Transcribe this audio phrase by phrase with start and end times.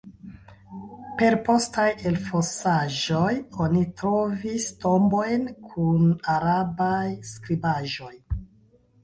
[1.17, 3.35] Per postaj elfosaĵoj
[3.67, 8.13] oni trovis tombojn kun arabaj skribaĵoj.